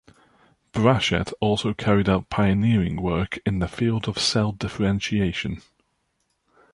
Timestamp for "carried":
1.75-2.09